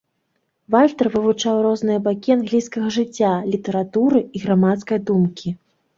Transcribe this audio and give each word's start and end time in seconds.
Вальтэр 0.75 1.07
вывучаў 1.15 1.59
розныя 1.65 1.99
бакі 2.09 2.33
англійскага 2.37 2.87
жыцця, 2.97 3.31
літаратуры 3.57 4.19
і 4.41 4.43
грамадскай 4.47 4.99
думкі. 5.13 5.59